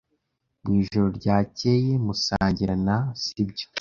Mwijoro 0.63 1.07
ryakeye 1.19 1.91
musangira 2.05 2.73
na, 2.85 2.97
sibyo? 3.21 3.65